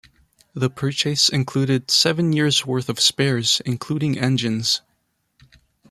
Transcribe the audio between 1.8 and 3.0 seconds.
seven years' worth of